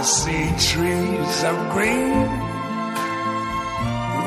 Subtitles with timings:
[0.00, 2.28] See trees of green,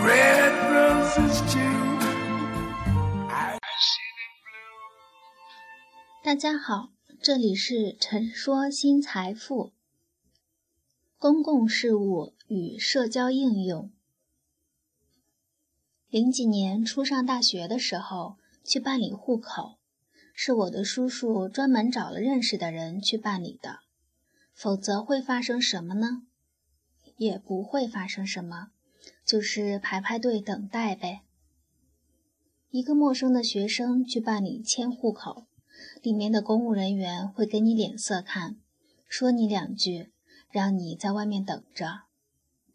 [0.04, 2.00] red roses too.
[6.24, 6.90] 大家好，
[7.22, 9.72] 这里是陈说新财富。
[11.18, 13.90] 公共事务与社交应用。
[16.10, 18.36] 零几年初上大学的时候，
[18.66, 19.78] 去办理户口，
[20.34, 23.80] 是我的叔叔专门找了认识的人去办理的。
[24.62, 26.22] 否则会发生什么呢？
[27.18, 28.68] 也不会发生什么，
[29.26, 31.24] 就是排排队等待呗。
[32.70, 35.48] 一个陌生的学生去办理迁户口，
[36.04, 38.58] 里面的公务人员会给你脸色看，
[39.08, 40.12] 说你两句，
[40.52, 42.04] 让你在外面等着。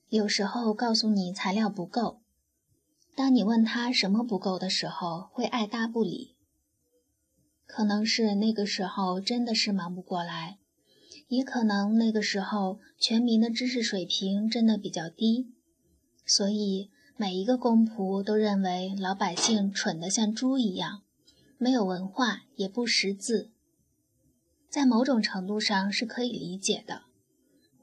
[0.09, 2.21] 有时候告诉你材料不够，
[3.15, 6.35] 当你问他什么不够的时候，会爱答不理。
[7.65, 10.59] 可能是那个时候真的是忙不过来。
[11.29, 15.52] 也可能那个时候全民的知识水平真的比较低，
[16.24, 21.02] 所以每一个公仆都认为老百姓蠢得像猪一样，
[21.59, 23.51] 没有文化也不识字。
[24.69, 27.02] 在某种程度上是可以理解的，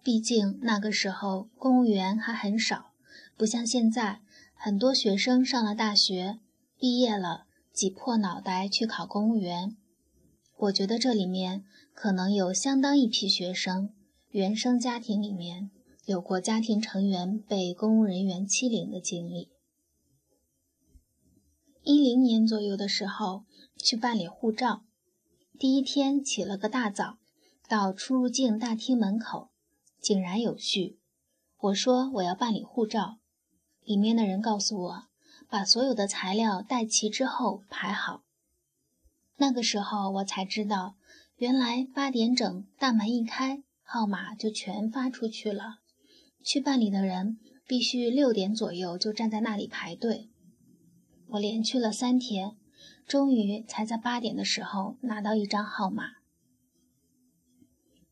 [0.04, 2.92] 毕竟那个时候公务员还很少，
[3.36, 4.22] 不像现在
[4.54, 6.40] 很多学生上了大学，
[6.78, 9.76] 毕业了挤破脑袋去考公务员。
[10.58, 11.66] 我觉得这里面。
[11.96, 13.94] 可能有相当一批学生，
[14.32, 15.70] 原生家庭里面
[16.06, 19.52] 有过家庭成员被公务人员欺凌的经历。
[21.84, 23.46] 一零年左右的时候
[23.78, 24.84] 去办理护照，
[25.60, 27.20] 第一天起了个大早，
[27.70, 29.52] 到出入境大厅门口，
[30.02, 30.98] 井然有序。
[31.60, 33.20] 我说我要办理护照，
[33.84, 35.04] 里面的人告诉我，
[35.48, 38.23] 把所有的材料带齐之后排好。
[39.38, 40.96] 那个时候我才知道。
[41.38, 45.80] 原来八点整大门一开，号码就全发出去了。
[46.44, 50.30] 去办理的人必须六点左右就站在那里排队。
[51.30, 52.56] 我连去了三天，
[53.08, 56.12] 终于才在八点的时候拿到一张号码。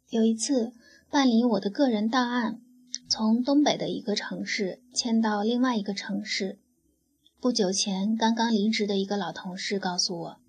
[0.09, 0.73] 有一次
[1.09, 2.59] 办理我的个人档案，
[3.07, 6.59] 从东北的一个城市迁到另外一个城市。
[7.39, 10.41] 不久前刚刚离职的一个老同事告诉我，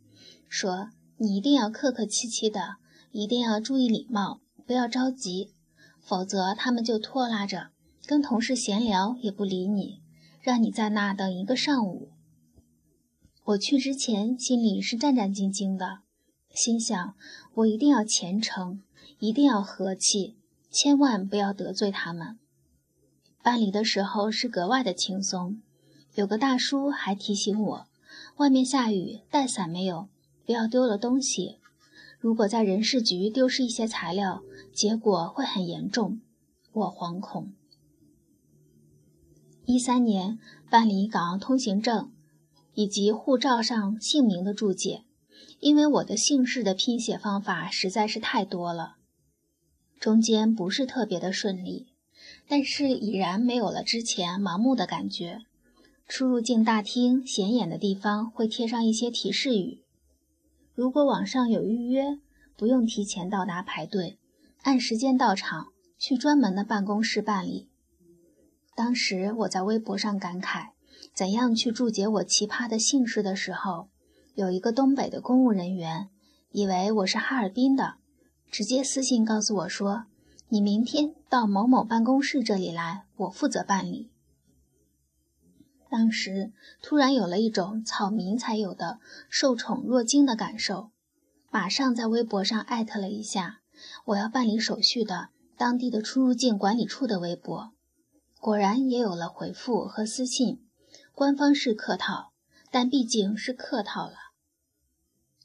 [0.53, 0.91] 说。
[1.19, 2.79] 你一定要客客气气的，
[3.13, 5.53] 一定要注意礼貌，不要着急，
[6.01, 7.71] 否则他们就拖拉着
[8.07, 10.03] 跟同事闲聊也不理你，
[10.41, 12.11] 让你在那等一个上午。
[13.45, 16.01] 我去之前心里是战战兢兢的，
[16.53, 17.15] 心想
[17.55, 18.83] 我一定要虔诚，
[19.21, 20.37] 一定要和气，
[20.73, 22.41] 千万不要得罪他们。
[23.45, 25.63] 办理的时候是格外的轻松，
[26.15, 27.87] 有个大叔还提醒我，
[28.39, 30.09] 外面下雨，带伞没有？
[30.53, 31.57] 不要丢了东西。
[32.19, 36.21] 如果在人事局丢失一些材料，结果会很严重。
[36.75, 37.55] 我惶恐。
[39.65, 42.13] 一三年办理港澳通行证
[42.75, 45.05] 以及护照上姓名的注解，
[45.61, 48.97] 因为我的姓氏的拼写方法实在是太多了，
[49.99, 51.87] 中间不是特别的顺利，
[52.47, 55.47] 但是已然没有了之前盲目的感觉。
[56.07, 59.79] 出入境大厅显眼的地方会贴上一些提示语。
[60.75, 62.19] 如果网上有预约，
[62.57, 64.19] 不用提前到达排队，
[64.63, 65.69] 按时间到场，
[65.99, 67.69] 去专门的办公室办理。
[68.75, 70.71] 当时我在微博上感慨，
[71.15, 73.89] 怎样去注解我奇葩的姓氏的时候，
[74.35, 76.09] 有一个东北的公务人员
[76.53, 77.97] 以为我是哈尔滨的，
[78.51, 80.05] 直接私信告诉我说
[80.49, 84.11] ：“你明天到某某办公室这里来，我负责办理。”
[85.93, 88.99] 当时突然有了一种草民才有的
[89.29, 90.91] 受宠若惊的感受，
[91.51, 93.61] 马上在微博上艾特了一下
[94.07, 97.75] 我要办理手续的当地的出入境管理处的微博，
[98.41, 100.67] 果然也有了回复和私信。
[101.15, 102.33] 官方是客套，
[102.71, 104.15] 但毕竟是客套了。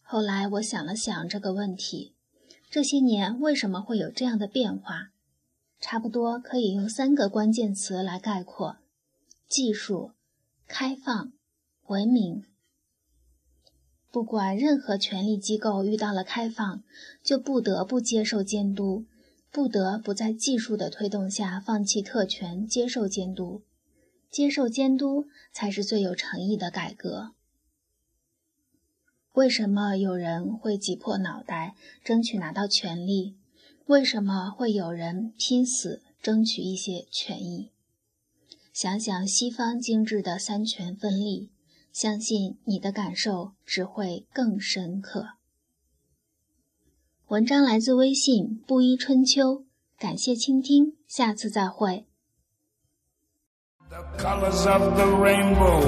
[0.01, 2.15] 后来我想了想这个问题，
[2.69, 5.09] 这些年为什么会有这样的变化？
[5.81, 8.77] 差不多可以用三个关键词来概括：
[9.49, 10.13] 技术。
[10.67, 11.31] 开放、
[11.87, 12.43] 文明，
[14.11, 16.83] 不管任何权力机构遇到了开放，
[17.23, 19.05] 就不得不接受监督，
[19.49, 23.63] 不得不在技术的推动下放弃特权，接受监督。
[24.29, 27.31] 接受监督才是最有诚意的改革。
[29.33, 33.37] 为什么有人会挤破脑袋争取拿到权利？
[33.85, 37.71] 为什么会有人拼死争取一些权益？
[38.79, 41.49] 想想西方精致的三权分立，
[41.91, 45.29] 相信你的感受只会更深刻。
[47.29, 49.63] 文章来自微信布衣春秋，
[49.97, 52.05] 感谢倾听，下次再会。
[53.89, 55.81] The colors of the rainbow,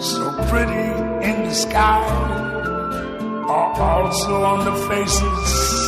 [0.00, 2.02] so pretty in the sky,
[3.46, 5.87] are also on the faces